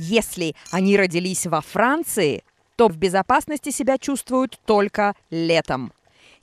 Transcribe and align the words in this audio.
Если 0.00 0.54
они 0.70 0.96
родились 0.96 1.44
во 1.46 1.60
Франции, 1.60 2.44
то 2.76 2.86
в 2.86 2.96
безопасности 2.96 3.70
себя 3.70 3.98
чувствуют 3.98 4.60
только 4.64 5.16
летом. 5.28 5.92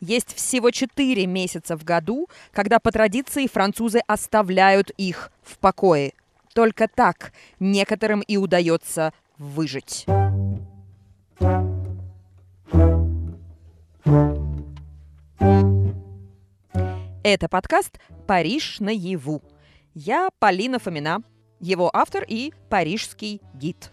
Есть 0.02 0.36
всего 0.36 0.72
4 0.72 1.26
месяца 1.26 1.78
в 1.78 1.86
году, 1.86 2.28
когда 2.52 2.80
по 2.80 2.92
традиции 2.92 3.48
французы 3.48 4.02
оставляют 4.08 4.90
их 4.98 5.32
в 5.42 5.58
покое. 5.60 6.12
Только 6.54 6.90
так 6.90 7.32
некоторым 7.62 8.20
и 8.20 8.36
удается 8.36 9.14
выжить. 9.38 10.06
Это 17.24 17.48
подкаст 17.50 18.00
«Париж 18.28 18.82
наяву». 18.82 19.42
Я 19.94 20.28
Полина 20.40 20.78
Фомина, 20.78 21.24
его 21.60 21.90
автор 21.94 22.26
и 22.28 22.54
парижский 22.70 23.42
гид. 23.54 23.92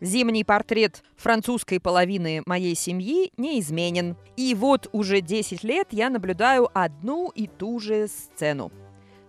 Зимний 0.00 0.44
портрет 0.44 1.02
французской 1.16 1.80
половины 1.80 2.42
моей 2.46 2.76
семьи 2.76 3.32
неизменен. 3.36 4.16
И 4.36 4.54
вот 4.54 4.88
уже 4.92 5.20
10 5.20 5.64
лет 5.64 5.88
я 5.90 6.08
наблюдаю 6.08 6.68
одну 6.72 7.30
и 7.30 7.48
ту 7.48 7.80
же 7.80 8.06
сцену. 8.06 8.70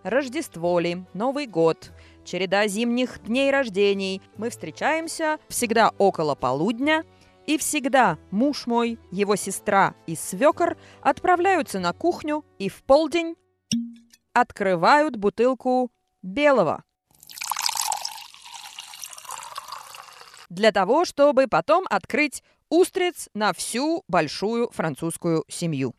Рождество 0.04 0.80
ли, 0.80 1.04
Новый 1.14 1.48
год, 1.48 1.92
череда 2.24 2.68
зимних 2.68 3.22
дней 3.24 3.52
рождений. 3.52 4.22
Мы 4.38 4.50
встречаемся 4.52 5.40
всегда 5.50 5.92
около 5.98 6.36
полудня, 6.36 7.04
и 7.48 7.58
всегда 7.58 8.20
муж 8.30 8.68
мой, 8.68 9.00
его 9.12 9.36
сестра 9.36 9.96
и 10.06 10.16
свекор 10.16 10.78
отправляются 11.02 11.80
на 11.80 11.94
кухню 11.94 12.46
и 12.60 12.70
в 12.70 12.84
полдень 12.84 13.36
открывают 14.34 15.16
бутылку 15.18 15.92
белого. 16.22 16.84
Для 20.50 20.72
того, 20.72 21.06
чтобы 21.06 21.48
потом 21.48 21.86
открыть 21.90 22.44
устриц 22.70 23.30
на 23.34 23.54
всю 23.54 24.04
большую 24.08 24.70
французскую 24.72 25.44
семью. 25.48 25.96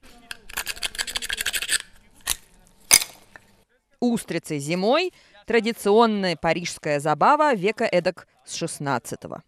Устрицы 4.00 4.58
зимой– 4.58 5.12
традиционная 5.46 6.36
парижская 6.36 7.00
забава 7.00 7.54
века 7.54 7.84
эдак 7.84 8.26
с 8.46 8.54
16 8.54 9.24
-го. 9.24 9.42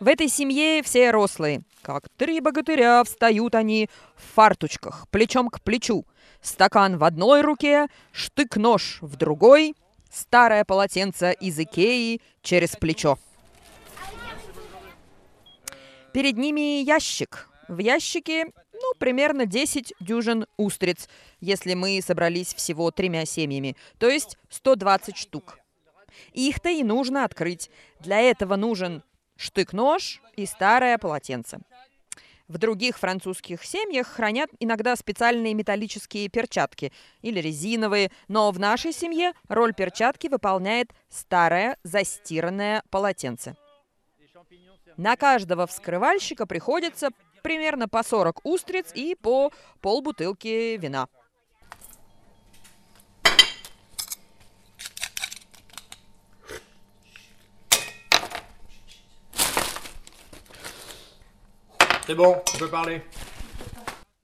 В 0.00 0.08
этой 0.08 0.28
семье 0.28 0.82
все 0.82 1.10
рослые. 1.10 1.62
Как 1.82 2.08
три 2.16 2.40
богатыря 2.40 3.04
встают 3.04 3.54
они 3.54 3.88
в 4.16 4.34
фарточках, 4.34 5.06
плечом 5.10 5.50
к 5.50 5.60
плечу. 5.62 6.04
Стакан 6.40 6.98
в 6.98 7.04
одной 7.04 7.42
руке, 7.42 7.86
штык-нож 8.12 8.98
в 9.00 9.16
другой, 9.16 9.74
старое 10.10 10.64
полотенце 10.64 11.32
из 11.32 11.58
Икеи 11.58 12.20
через 12.42 12.70
плечо. 12.76 13.18
Перед 16.12 16.36
ними 16.36 16.82
ящик. 16.82 17.48
В 17.68 17.78
ящике, 17.78 18.46
ну, 18.72 18.92
примерно 18.98 19.46
10 19.46 19.94
дюжин 20.00 20.46
устриц, 20.56 21.08
если 21.40 21.74
мы 21.74 22.00
собрались 22.02 22.54
всего 22.54 22.90
тремя 22.90 23.24
семьями, 23.24 23.76
то 23.98 24.08
есть 24.08 24.36
120 24.50 25.16
штук. 25.16 25.58
Их-то 26.32 26.68
и 26.68 26.82
нужно 26.82 27.24
открыть. 27.24 27.70
Для 28.00 28.20
этого 28.20 28.56
нужен 28.56 29.02
штык-нож 29.36 30.20
и 30.36 30.46
старое 30.46 30.98
полотенце. 30.98 31.60
В 32.46 32.58
других 32.58 32.98
французских 32.98 33.64
семьях 33.64 34.06
хранят 34.06 34.50
иногда 34.60 34.96
специальные 34.96 35.54
металлические 35.54 36.28
перчатки 36.28 36.92
или 37.22 37.40
резиновые, 37.40 38.10
но 38.28 38.50
в 38.50 38.58
нашей 38.58 38.92
семье 38.92 39.32
роль 39.48 39.72
перчатки 39.72 40.28
выполняет 40.28 40.90
старое 41.08 41.78
застиранное 41.84 42.82
полотенце. 42.90 43.56
На 44.98 45.16
каждого 45.16 45.66
вскрывальщика 45.66 46.46
приходится 46.46 47.08
примерно 47.42 47.88
по 47.88 48.02
40 48.02 48.44
устриц 48.44 48.92
и 48.94 49.14
по 49.14 49.50
полбутылки 49.80 50.76
вина. 50.76 51.08
C'est 62.06 62.16
bon, 62.16 62.36
parler. 62.70 63.02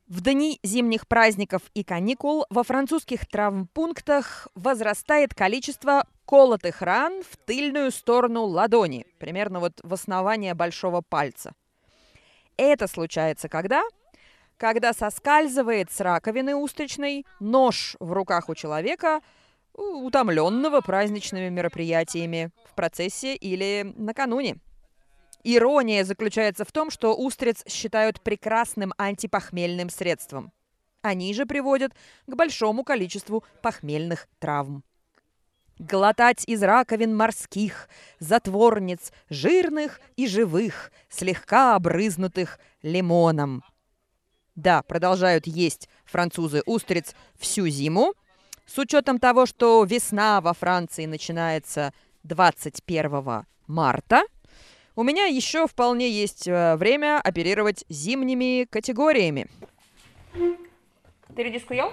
В 0.07 0.21
дни 0.23 0.59
зимних 0.63 1.07
праздников 1.07 1.63
и 1.73 1.83
каникул 1.83 2.45
во 2.51 2.63
французских 2.63 3.27
травмпунктах 3.27 4.49
возрастает 4.55 5.35
количество 5.35 6.05
колотых 6.27 6.83
ран 6.83 7.23
в 7.23 7.37
тыльную 7.47 7.91
сторону 7.91 8.45
ладони, 8.45 9.07
примерно 9.19 9.61
вот 9.61 9.81
в 9.83 9.95
основание 9.95 10.53
большого 10.55 11.01
пальца. 11.01 11.53
Это 12.59 12.87
случается 12.87 13.49
когда? 13.49 13.83
Когда 14.59 14.93
соскальзывает 14.93 15.91
с 15.91 16.01
раковины 16.01 16.55
устричной 16.57 17.25
нож 17.39 17.97
в 17.99 18.13
руках 18.13 18.51
у 18.51 18.55
человека, 18.55 19.21
утомленного 19.73 20.83
праздничными 20.83 21.49
мероприятиями 21.49 22.51
в 22.69 22.75
процессе 22.75 23.35
или 23.37 23.95
накануне. 23.97 24.59
Ирония 25.43 26.05
заключается 26.05 26.65
в 26.65 26.73
том, 26.73 26.91
что 26.91 27.17
устриц 27.17 27.65
считают 27.67 28.21
прекрасным 28.21 28.93
антипохмельным 28.99 29.91
средством. 29.91 30.53
Они 31.03 31.33
же 31.33 31.47
приводят 31.47 31.93
к 32.27 32.35
большому 32.35 32.85
количеству 32.85 33.45
похмельных 33.63 34.29
травм. 34.39 34.85
Глотать 35.79 36.45
из 36.47 36.63
раковин 36.63 37.17
морских, 37.17 37.89
затворниц, 38.19 39.13
жирных 39.31 39.99
и 40.17 40.27
живых, 40.27 40.93
слегка 41.09 41.75
обрызнутых 41.75 42.61
лимоном. 42.83 43.65
Да, 44.57 44.83
продолжают 44.83 45.47
есть 45.47 45.89
французы 46.05 46.63
устриц 46.67 47.15
всю 47.39 47.67
зиму, 47.69 48.13
с 48.67 48.77
учетом 48.77 49.19
того, 49.19 49.47
что 49.47 49.83
весна 49.85 50.43
во 50.43 50.53
Франции 50.53 51.07
начинается 51.07 51.95
21 52.25 53.47
марта– 53.67 54.23
у 55.01 55.03
меня 55.03 55.25
еще 55.25 55.67
вполне 55.67 56.11
есть 56.11 56.47
э, 56.47 56.77
время 56.77 57.23
оперировать 57.25 57.87
зимними 57.89 58.67
категориями. 58.69 59.47
Ты 60.35 61.43
редиску 61.43 61.73
ел? 61.73 61.91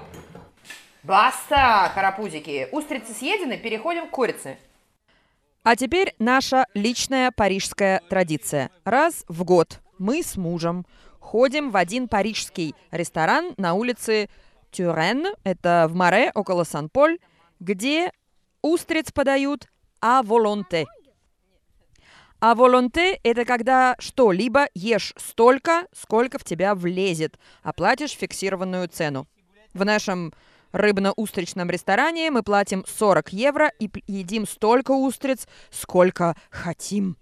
Баста, 1.03 1.89
карапузики. 1.95 2.67
Устрицы 2.73 3.13
съедены, 3.13 3.57
переходим 3.57 4.07
к 4.07 4.11
курице. 4.11 4.57
А 5.63 5.77
теперь 5.77 6.15
наша 6.19 6.65
личная 6.73 7.31
парижская 7.31 8.01
традиция. 8.09 8.71
Раз 8.83 9.23
в 9.29 9.45
год 9.45 9.79
мы 9.97 10.21
с 10.21 10.35
мужем 10.35 10.85
ходим 11.21 11.71
в 11.71 11.77
один 11.77 12.09
парижский 12.09 12.75
ресторан 12.91 13.53
на 13.55 13.73
улице 13.73 14.27
Тюрен, 14.71 15.27
это 15.45 15.87
в 15.89 15.95
Море, 15.95 16.33
около 16.35 16.65
Сан-Поль, 16.65 17.19
где 17.61 18.11
устриц 18.61 19.13
подают 19.13 19.69
а 20.01 20.23
волонте– 20.23 20.87
а 22.39 22.55
волонте– 22.55 23.19
это 23.23 23.45
когда 23.45 23.95
что-либо 23.99 24.67
ешь 24.73 25.13
столько, 25.17 25.87
сколько 25.93 26.37
в 26.37 26.43
тебя 26.43 26.75
влезет, 26.75 27.39
а 27.63 27.73
платишь 27.73 28.11
фиксированную 28.11 28.87
цену. 28.87 29.27
В 29.73 29.83
нашем 29.83 30.33
рыбно-устричном 30.71 31.69
ресторане 31.69 32.29
мы 32.29 32.43
платим 32.43 32.85
40 32.87 33.33
евро 33.33 33.71
и 33.79 33.89
едим 34.07 34.47
столько 34.47 34.91
устриц, 34.91 35.47
сколько 35.71 36.35
хотим. 36.49 37.17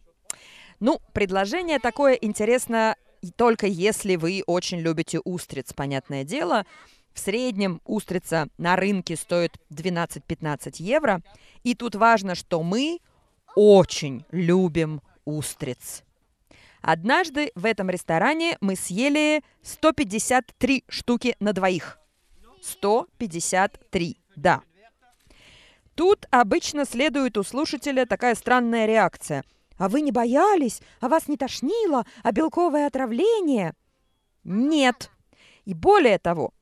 Ну, 0.80 1.00
предложение 1.14 1.80
такое 1.80 2.14
интересно 2.14 2.96
только 3.38 3.66
если 3.66 4.18
вы 4.18 4.44
очень 4.46 4.80
любите 4.80 5.20
устриц, 5.24 5.74
понятное 5.74 6.24
дело. 6.24 6.66
В 7.14 7.20
среднем 7.20 7.82
устрица 7.86 8.50
на 8.58 8.76
рынке 8.76 9.16
стоит 9.16 9.58
12-15 9.72 10.76
евро. 10.80 11.22
И 11.64 11.74
тут 11.74 11.96
важно, 11.96 12.36
что 12.36 12.62
мы 12.62 13.00
очень 13.56 14.26
любим 14.32 15.02
устриц. 15.26 16.04
Однажды 16.82 17.52
в 17.56 17.66
этом 17.66 17.90
ресторане 17.90 18.58
мы 18.62 18.76
съели 18.76 19.44
153 19.64 20.84
штуки 20.88 21.36
на 21.40 21.52
двоих. 21.54 21.98
153, 22.62 24.18
да. 24.36 24.62
Тут 25.96 26.26
обычно 26.30 26.86
следует 26.86 27.38
у 27.38 27.44
слушателя 27.44 28.06
такая 28.06 28.36
странная 28.36 28.86
реакция. 28.86 29.44
А 29.78 29.90
вы 29.90 30.02
не 30.02 30.12
боялись? 30.12 30.82
А 31.00 31.08
вас 31.08 31.28
не 31.28 31.38
тошнило? 31.38 32.06
А 32.24 32.32
белковое 32.32 32.88
отравление? 32.88 33.74
Нет. 34.44 35.10
И 35.64 35.74
более 35.74 36.20
того, 36.20 36.54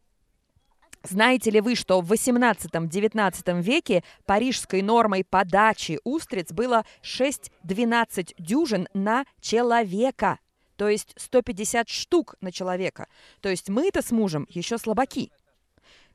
знаете 1.04 1.52
ли 1.52 1.60
вы, 1.60 1.76
что 1.76 2.00
в 2.02 2.12
18-19 2.12 3.62
веке 3.62 4.04
парижской 4.26 4.82
нормой 4.82 5.24
подачи 5.24 6.00
устриц 6.04 6.52
было 6.52 6.86
6-12 7.04 8.36
дюжин 8.40 8.88
на 8.94 9.26
человека? 9.42 10.40
То 10.78 10.88
есть 10.88 11.14
150 11.18 11.90
штук 11.90 12.36
на 12.42 12.52
человека. 12.52 13.08
То 13.42 13.50
есть 13.50 13.70
мы-то 13.70 14.02
с 14.02 14.12
мужем 14.12 14.48
еще 14.50 14.78
слабаки. 14.78 15.32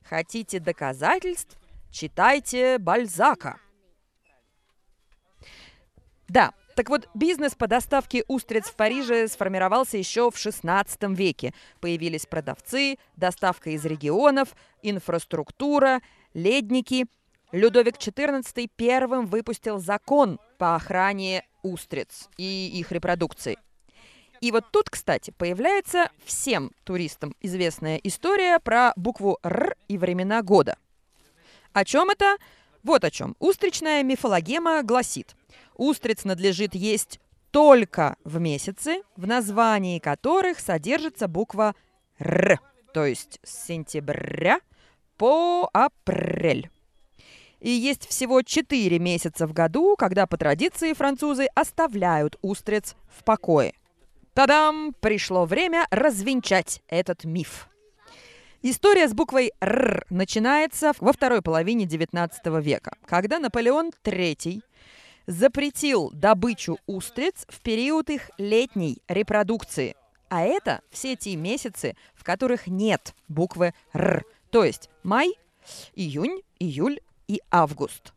Хотите 0.03 0.59
доказательств? 0.59 1.59
Читайте 1.91 2.79
Бальзака. 2.79 3.59
Да, 6.29 6.53
так 6.79 6.91
вот, 6.91 7.09
бизнес 7.13 7.57
по 7.57 7.67
доставке 7.67 8.23
устриц 8.29 8.67
в 8.67 8.77
Париже 8.77 9.27
сформировался 9.27 9.97
еще 9.97 10.31
в 10.31 10.37
XVI 10.37 11.13
веке. 11.13 11.53
Появились 11.81 12.25
продавцы, 12.25 12.99
доставка 13.17 13.71
из 13.71 13.85
регионов, 13.85 14.55
инфраструктура, 14.85 16.01
ледники. 16.35 17.07
Людовик 17.51 17.97
XIV 17.97 18.71
первым 18.77 19.27
выпустил 19.27 19.81
закон 19.81 20.39
по 20.57 20.77
охране 20.77 21.45
устриц 21.65 22.29
и 22.37 22.71
их 22.73 22.93
репродукции. 22.93 23.59
И 24.41 24.53
вот 24.53 24.71
тут, 24.71 24.89
кстати, 24.89 25.33
появляется 25.37 26.13
всем 26.25 26.71
туристам 26.85 27.35
известная 27.41 27.97
история 27.97 28.61
про 28.61 28.93
букву 28.95 29.41
«Р» 29.43 29.75
и 29.89 29.99
времена 29.99 30.43
года. 30.43 30.79
О 31.73 31.85
чем 31.85 32.11
это? 32.11 32.37
Вот 32.85 33.03
о 33.03 33.11
чем. 33.11 33.35
Устричная 33.41 34.05
мифологема 34.05 34.85
гласит, 34.85 35.35
устриц 35.79 36.25
надлежит 36.25 36.75
есть 36.75 37.21
только 37.51 38.17
в 38.25 38.39
месяцы, 38.39 39.03
в 39.17 39.27
названии 39.27 39.99
которых 39.99 40.61
содержится 40.61 41.29
буква 41.29 41.75
«Р», 42.19 42.61
то 42.93 43.07
есть 43.07 43.41
с 43.43 43.67
сентября 43.67 44.61
по 45.17 45.71
апрель. 45.73 46.71
И 47.61 47.71
есть 47.71 48.07
всего 48.07 48.43
4 48.43 48.99
месяца 48.99 49.47
в 49.47 49.53
году, 49.53 49.97
когда 49.97 50.27
по 50.27 50.37
традиции 50.37 50.93
французы 50.93 51.47
оставляют 51.55 52.37
устриц 52.43 52.95
в 53.09 53.25
покое. 53.25 53.73
Тадам! 54.35 54.95
Пришло 55.01 55.45
время 55.47 55.87
развенчать 55.91 56.83
этот 56.87 57.25
миф. 57.25 57.69
История 58.63 59.09
с 59.09 59.13
буквой 59.13 59.53
«Р» 59.61 60.05
начинается 60.11 60.93
во 61.01 61.13
второй 61.13 61.43
половине 61.43 61.85
XIX 61.85 62.31
века, 62.61 62.97
когда 63.07 63.39
Наполеон 63.39 63.91
III 64.05 64.63
запретил 65.29 66.11
добычу 66.15 66.79
устриц 66.87 67.45
в 67.49 67.61
период 67.61 68.09
их 68.09 68.31
летней 68.39 69.03
репродукции. 69.09 69.95
А 70.31 70.43
это 70.43 70.81
все 70.91 71.17
те 71.17 71.37
месяцы, 71.37 71.97
в 72.15 72.25
которых 72.25 72.67
нет 72.67 73.15
буквы 73.29 73.75
«Р», 73.93 74.25
то 74.51 74.65
есть 74.65 74.89
май, 75.03 75.35
июнь, 75.95 76.41
июль 76.59 77.01
и 77.29 77.43
август. 77.51 78.15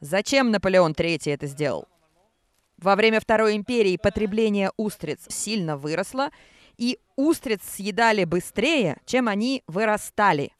Зачем 0.00 0.50
Наполеон 0.50 0.92
III 0.92 1.34
это 1.34 1.46
сделал? 1.46 1.86
Во 2.78 2.96
время 2.96 3.20
Второй 3.20 3.54
империи 3.54 3.98
потребление 3.98 4.72
устриц 4.78 5.26
сильно 5.28 5.76
выросло, 5.76 6.30
и 6.78 6.98
устриц 7.16 7.60
съедали 7.62 8.24
быстрее, 8.24 8.98
чем 9.04 9.28
они 9.28 9.64
вырастали. 9.66 10.52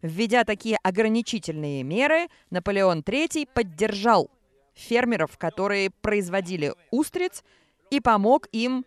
Введя 0.00 0.44
такие 0.44 0.78
ограничительные 0.82 1.82
меры, 1.82 2.28
Наполеон 2.50 3.00
III 3.00 3.48
поддержал 3.52 4.30
фермеров, 4.74 5.38
которые 5.38 5.90
производили 5.90 6.74
устриц, 6.90 7.42
и 7.90 8.00
помог 8.00 8.48
им, 8.52 8.84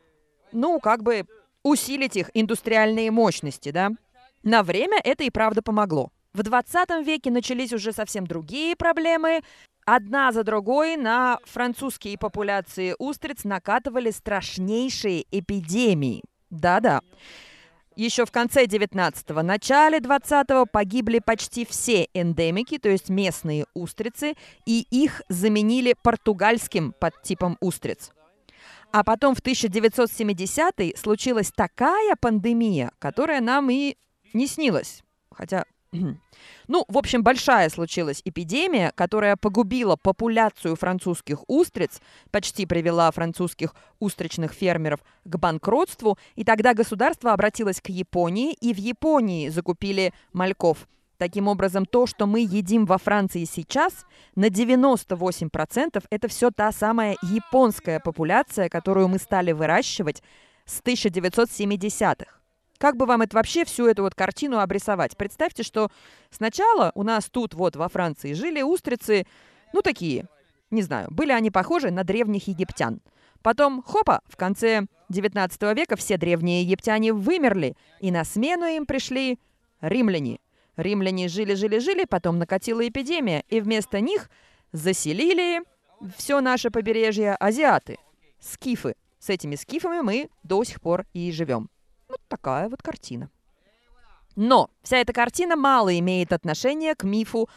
ну, 0.51 0.79
как 0.79 1.03
бы 1.03 1.25
усилить 1.63 2.15
их 2.15 2.29
индустриальные 2.33 3.11
мощности, 3.11 3.71
да. 3.71 3.91
На 4.43 4.63
время 4.63 4.99
это 5.03 5.23
и 5.23 5.29
правда 5.29 5.61
помогло. 5.61 6.11
В 6.33 6.43
20 6.43 7.05
веке 7.05 7.31
начались 7.31 7.73
уже 7.73 7.91
совсем 7.93 8.27
другие 8.27 8.75
проблемы. 8.75 9.41
Одна 9.85 10.31
за 10.31 10.43
другой 10.43 10.97
на 10.97 11.39
французские 11.45 12.17
популяции 12.17 12.95
устриц 12.99 13.43
накатывали 13.43 14.11
страшнейшие 14.11 15.25
эпидемии. 15.31 16.23
Да-да. 16.49 17.01
Еще 17.97 18.27
в 18.27 18.31
конце 18.31 18.65
19-го, 18.65 19.41
начале 19.41 19.97
20-го 19.97 20.67
погибли 20.67 21.17
почти 21.17 21.65
все 21.65 22.07
эндемики, 22.13 22.77
то 22.77 22.89
есть 22.89 23.09
местные 23.09 23.65
устрицы, 23.73 24.35
и 24.67 24.85
их 24.91 25.23
заменили 25.29 25.95
португальским 26.03 26.93
подтипом 26.93 27.57
устриц. 27.59 28.11
А 28.91 29.03
потом 29.03 29.33
в 29.33 29.39
1970-е 29.39 30.95
случилась 30.95 31.51
такая 31.51 32.15
пандемия, 32.21 32.91
которая 32.99 33.41
нам 33.41 33.71
и 33.71 33.97
не 34.31 34.45
снилась. 34.45 35.01
Хотя 35.31 35.65
ну, 36.67 36.85
в 36.87 36.97
общем, 36.97 37.23
большая 37.23 37.69
случилась 37.69 38.21
эпидемия, 38.25 38.91
которая 38.95 39.35
погубила 39.35 39.95
популяцию 39.95 40.75
французских 40.75 41.43
устриц, 41.47 42.01
почти 42.31 42.65
привела 42.65 43.09
французских 43.11 43.73
устричных 43.99 44.53
фермеров 44.53 44.99
к 45.23 45.37
банкротству, 45.37 46.17
и 46.35 46.43
тогда 46.43 46.73
государство 46.73 47.33
обратилось 47.33 47.81
к 47.81 47.89
Японии, 47.89 48.53
и 48.53 48.73
в 48.73 48.77
Японии 48.77 49.49
закупили 49.49 50.13
мальков. 50.33 50.87
Таким 51.17 51.47
образом, 51.47 51.85
то, 51.85 52.05
что 52.05 52.27
мы 52.27 52.41
едим 52.41 52.85
во 52.85 52.99
Франции 52.99 53.43
сейчас, 53.45 54.05
на 54.35 54.49
98% 54.49 56.03
это 56.11 56.27
все 56.27 56.51
та 56.51 56.71
самая 56.71 57.17
японская 57.23 57.99
популяция, 57.99 58.69
которую 58.69 59.07
мы 59.07 59.17
стали 59.17 59.51
выращивать 59.51 60.21
с 60.65 60.79
1970-х. 60.81 62.36
Как 62.77 62.95
бы 62.95 63.05
вам 63.05 63.21
это 63.21 63.35
вообще 63.35 63.65
всю 63.65 63.87
эту 63.87 64.03
вот 64.03 64.13
картину 64.13 64.59
обрисовать? 64.59 65.17
Представьте, 65.17 65.63
что 65.63 65.89
сначала 66.29 66.91
у 66.95 67.03
нас 67.03 67.25
тут 67.29 67.53
вот 67.53 67.75
во 67.75 67.89
Франции 67.89 68.33
жили 68.33 68.61
устрицы, 68.61 69.25
ну 69.73 69.81
такие, 69.81 70.27
не 70.69 70.81
знаю, 70.81 71.07
были 71.09 71.31
они 71.31 71.49
похожи 71.49 71.91
на 71.91 72.03
древних 72.03 72.47
египтян. 72.47 73.01
Потом, 73.41 73.81
хопа, 73.81 74.21
в 74.25 74.35
конце 74.35 74.85
19 75.09 75.61
века 75.75 75.95
все 75.95 76.17
древние 76.17 76.63
египтяне 76.63 77.13
вымерли, 77.13 77.75
и 77.99 78.11
на 78.11 78.23
смену 78.23 78.65
им 78.65 78.85
пришли 78.85 79.39
римляне. 79.81 80.39
Римляне 80.75 81.27
жили-жили-жили, 81.27 82.05
потом 82.05 82.37
накатила 82.37 82.87
эпидемия, 82.87 83.43
и 83.49 83.61
вместо 83.61 83.99
них 83.99 84.29
заселили 84.71 85.61
все 86.15 86.41
наше 86.41 86.69
побережье 86.69 87.35
азиаты, 87.35 87.97
скифы. 88.39 88.95
С 89.19 89.29
этими 89.29 89.55
скифами 89.55 90.01
мы 90.01 90.29
до 90.43 90.63
сих 90.63 90.79
пор 90.79 91.05
и 91.13 91.31
живем. 91.31 91.69
Такая 92.27 92.69
вот 92.69 92.81
картина. 92.81 93.29
Но 94.35 94.69
вся 94.83 94.97
эта 94.97 95.13
картина 95.13 95.55
мало 95.55 95.97
имеет 95.97 96.31
отношения 96.31 96.93
к 96.95 97.03
мифу 97.03 97.49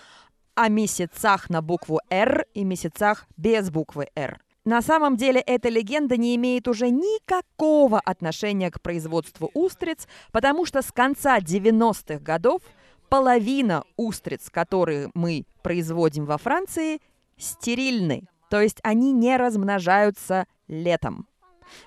о 0.54 0.68
месяцах 0.68 1.50
на 1.50 1.62
букву 1.62 2.00
«Р» 2.08 2.46
и 2.54 2.64
месяцах 2.64 3.26
без 3.36 3.70
буквы 3.70 4.08
«Р». 4.14 4.40
На 4.64 4.82
самом 4.82 5.16
деле 5.16 5.40
эта 5.40 5.68
легенда 5.68 6.16
не 6.16 6.36
имеет 6.36 6.68
уже 6.68 6.90
никакого 6.90 7.98
отношения 7.98 8.70
к 8.70 8.80
производству 8.80 9.50
устриц, 9.54 10.06
потому 10.32 10.66
что 10.66 10.82
с 10.82 10.92
конца 10.92 11.38
90-х 11.38 12.18
годов 12.20 12.62
половина 13.08 13.84
устриц, 13.96 14.50
которые 14.50 15.10
мы 15.14 15.44
производим 15.62 16.26
во 16.26 16.38
Франции, 16.38 17.00
стерильны, 17.38 18.28
то 18.50 18.60
есть 18.60 18.78
они 18.82 19.12
не 19.12 19.36
размножаются 19.36 20.46
летом. 20.68 21.26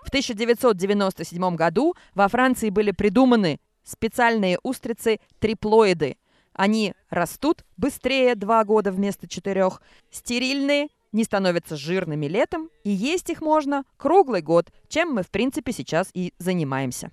В 0.04 0.08
1997 0.08 1.56
году 1.56 1.96
во 2.14 2.28
Франции 2.28 2.70
были 2.70 2.92
придуманы 2.92 3.60
специальные 3.84 4.60
устрицы 4.64 5.20
триплоиды. 5.40 6.18
Они 6.54 6.94
растут 7.10 7.66
быстрее 7.78 8.36
два 8.36 8.64
года 8.64 8.92
вместо 8.92 9.28
четырех, 9.28 9.82
стерильные, 10.12 10.90
не 11.12 11.24
становятся 11.24 11.78
жирными 11.78 12.26
летом, 12.26 12.70
и 12.84 12.90
есть 12.90 13.30
их 13.30 13.42
можно 13.42 13.86
круглый 13.98 14.42
год, 14.42 14.72
чем 14.88 15.14
мы, 15.14 15.24
в 15.24 15.30
принципе, 15.30 15.72
сейчас 15.72 16.10
и 16.14 16.34
занимаемся. 16.40 17.12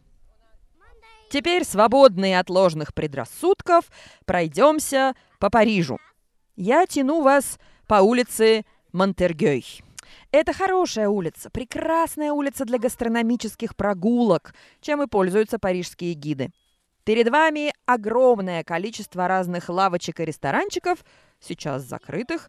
Теперь, 1.31 1.65
свободные 1.65 2.41
от 2.41 2.51
ложных 2.51 2.93
предрассудков, 2.93 3.85
пройдемся 4.25 5.15
по 5.39 5.49
Парижу. 5.49 5.99
Я 6.57 6.87
тяну 6.87 7.23
вас 7.23 7.59
по 7.87 7.97
улице 7.97 8.65
Монтергей. 8.93 9.83
Это 10.33 10.53
хорошая 10.53 11.09
улица, 11.09 11.51
прекрасная 11.51 12.31
улица 12.31 12.65
для 12.65 12.79
гастрономических 12.79 13.75
прогулок, 13.75 14.55
чем 14.81 15.03
и 15.03 15.09
пользуются 15.09 15.59
парижские 15.59 16.15
гиды. 16.15 16.51
Перед 17.03 17.31
вами 17.31 17.73
огромное 17.85 18.63
количество 18.63 19.27
разных 19.27 19.69
лавочек 19.69 20.21
и 20.21 20.25
ресторанчиков, 20.25 21.05
сейчас 21.41 21.83
закрытых, 21.83 22.49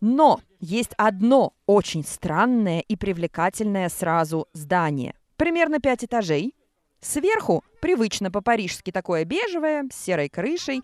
но 0.00 0.40
есть 0.58 0.92
одно 0.96 1.52
очень 1.66 2.02
странное 2.02 2.80
и 2.80 2.96
привлекательное 2.96 3.90
сразу 3.90 4.48
здание. 4.54 5.14
Примерно 5.36 5.80
пять 5.80 6.04
этажей. 6.04 6.54
Сверху 7.00 7.62
привычно 7.82 8.30
по-парижски 8.30 8.90
такое 8.90 9.24
бежевое, 9.26 9.84
с 9.92 9.96
серой 9.96 10.30
крышей, 10.30 10.82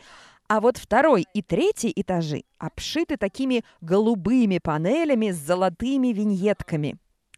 а 0.49 0.61
вот 0.61 0.79
второй 0.79 1.27
и 1.35 1.43
третий 1.43 1.93
этажи 1.95 2.45
обшиты 2.59 3.17
такими 3.17 3.65
голубыми 3.81 4.59
панелями 4.59 5.31
с 5.31 5.37
золотыми 5.37 6.09
виньетками. 6.09 6.97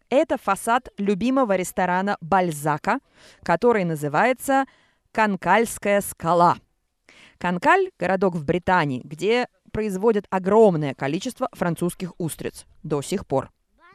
Это 0.09 0.37
фасад 0.37 0.89
любимого 0.97 1.55
ресторана 1.55 2.17
Бальзака, 2.21 2.99
который 3.43 3.83
называется 3.83 4.65
Канкальская 5.11 6.01
скала. 6.01 6.57
Канкаль– 7.37 7.91
городок 7.99 8.35
в 8.35 8.45
Британии, 8.45 9.01
где 9.03 9.47
производят 9.71 10.25
огромное 10.29 10.93
количество 10.93 11.49
французских 11.53 12.13
устриц 12.17 12.65
до 12.83 13.01
сих 13.01 13.25
пор. 13.25 13.51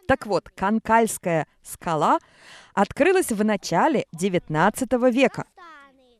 Так 0.09 0.27
вот, 0.27 0.49
Канкальская 0.51 1.47
скала 1.63 2.19
открылась 2.75 3.33
в 3.33 3.45
начале 3.45 4.07
XIX 4.15 5.11
века. 5.11 5.47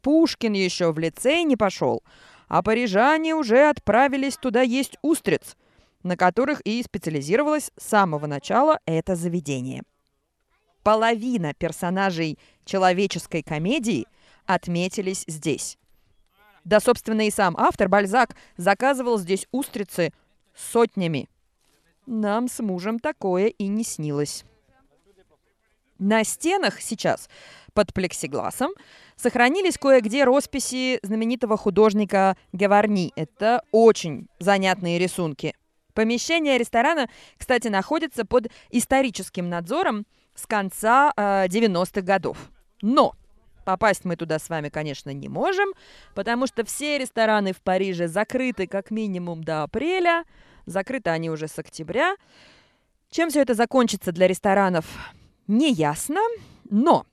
Пушкин 0.03 0.53
еще 0.53 0.93
в 0.93 0.99
лицей 0.99 1.43
не 1.45 1.57
пошел, 1.57 2.03
а 2.49 2.62
парижане 2.62 3.35
уже 3.35 3.69
отправились 3.69 4.37
туда 4.37 4.62
есть 4.62 4.97
устриц, 5.03 5.57
на 6.03 6.17
которых 6.17 6.61
и 6.61 6.83
специализировалось 6.83 7.71
с 7.76 7.85
самого 7.85 8.26
начала 8.26 8.81
это 8.87 9.17
заведение. 9.17 9.83
Половина 10.83 11.53
персонажей 11.55 12.38
человеческой 12.65 13.43
комедии 13.43 14.07
отметились 14.47 15.25
здесь. 15.26 15.79
Да, 16.65 16.81
собственно, 16.81 17.26
и 17.26 17.31
сам 17.31 17.57
автор 17.57 17.88
Бальзак 17.88 18.37
заказывал 18.57 19.19
здесь 19.19 19.47
устрицы 19.50 20.12
сотнями. 20.55 21.29
Нам 22.07 22.49
с 22.49 22.61
мужем 22.61 23.00
такое 23.00 23.47
и 23.47 23.67
не 23.67 23.83
снилось. 23.83 24.45
На 25.99 26.25
стенах 26.25 26.81
сейчас 26.81 27.29
под 27.76 27.92
плексигласом 27.92 28.73
сохранились 29.16 29.76
кое-где 29.76 30.25
росписи 30.25 30.99
знаменитого 31.02 31.59
художника 31.59 32.37
Гаварни. 32.52 33.12
Это 33.16 33.62
очень 33.71 34.28
занятные 34.38 34.99
рисунки. 34.99 35.54
Помещение 35.92 36.56
ресторана, 36.56 37.09
кстати, 37.37 37.68
находится 37.68 38.25
под 38.25 38.49
историческим 38.71 39.50
надзором 39.50 40.06
с 40.35 40.47
конца 40.47 41.12
э, 41.16 41.47
90-х 41.49 42.00
годов. 42.00 42.38
Но 42.80 43.14
попасть 43.66 44.06
мы 44.06 44.16
туда 44.16 44.38
с 44.38 44.49
вами, 44.49 44.71
конечно, 44.71 45.11
не 45.11 45.28
можем, 45.28 45.68
потому 46.14 46.47
что 46.47 46.64
все 46.64 46.97
рестораны 46.97 47.52
в 47.52 47.61
Париже 47.61 48.09
закрыты 48.09 48.66
как 48.66 48.90
минимум 48.90 49.45
до 49.45 49.64
апреля, 49.64 50.25
закрыты 50.64 51.11
они 51.11 51.28
уже 51.28 51.47
с 51.47 51.59
октября. 51.59 52.16
Чем 53.11 53.28
все 53.28 53.42
это 53.42 53.52
закончится 53.52 54.12
для 54.12 54.28
ресторанов, 54.28 54.87
не 55.47 55.73
ясно, 55.73 56.21
но 56.71 57.04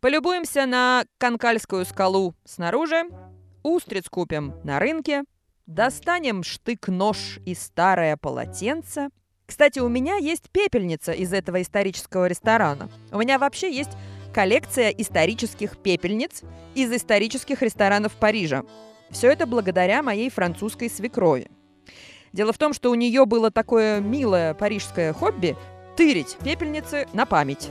полюбуемся 0.00 0.66
на 0.66 1.04
Канкальскую 1.18 1.84
скалу 1.84 2.34
снаружи, 2.44 3.04
устриц 3.62 4.08
купим 4.08 4.54
на 4.64 4.78
рынке, 4.78 5.24
достанем 5.66 6.42
штык-нож 6.42 7.38
и 7.44 7.54
старое 7.54 8.16
полотенце. 8.16 9.08
Кстати, 9.46 9.78
у 9.78 9.88
меня 9.88 10.16
есть 10.16 10.50
пепельница 10.50 11.12
из 11.12 11.32
этого 11.32 11.62
исторического 11.62 12.26
ресторана. 12.26 12.88
У 13.12 13.18
меня 13.18 13.38
вообще 13.38 13.72
есть 13.72 13.92
коллекция 14.34 14.90
исторических 14.90 15.78
пепельниц 15.78 16.42
из 16.74 16.92
исторических 16.92 17.62
ресторанов 17.62 18.12
Парижа. 18.16 18.64
Все 19.10 19.30
это 19.30 19.46
благодаря 19.46 20.02
моей 20.02 20.30
французской 20.30 20.90
свекрови. 20.90 21.50
Дело 22.32 22.52
в 22.52 22.58
том, 22.58 22.72
что 22.72 22.90
у 22.90 22.94
нее 22.94 23.24
было 23.24 23.50
такое 23.50 24.00
милое 24.00 24.52
парижское 24.52 25.12
хобби 25.12 25.56
тырить 25.96 26.36
пепельницы 26.44 27.08
на 27.12 27.24
память. 27.24 27.70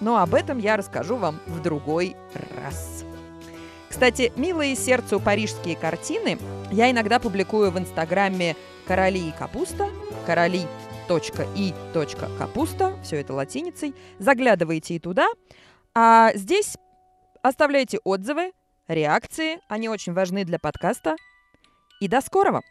Но 0.00 0.18
об 0.18 0.34
этом 0.34 0.58
я 0.58 0.76
расскажу 0.76 1.14
вам 1.16 1.38
в 1.46 1.62
другой 1.62 2.16
раз. 2.60 3.04
Кстати, 3.88 4.32
милые 4.36 4.74
сердцу 4.74 5.20
парижские 5.20 5.76
картины 5.76 6.36
я 6.72 6.90
иногда 6.90 7.20
публикую 7.20 7.70
в 7.70 7.78
инстаграме 7.78 8.56
«Короли 8.86 9.28
и 9.28 9.32
капуста», 9.32 9.88
короли.и.капуста, 10.26 12.96
все 13.02 13.20
это 13.20 13.34
латиницей. 13.34 13.94
Заглядывайте 14.18 14.94
и 14.94 14.98
туда. 14.98 15.28
А 15.94 16.32
здесь 16.34 16.76
оставляйте 17.42 18.00
отзывы, 18.02 18.52
реакции, 18.88 19.60
они 19.68 19.88
очень 19.88 20.12
важны 20.12 20.44
для 20.44 20.58
подкаста. 20.58 21.14
И 22.00 22.08
до 22.08 22.20
скорого! 22.20 22.62